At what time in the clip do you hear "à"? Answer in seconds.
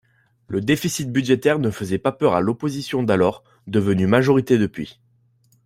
2.33-2.41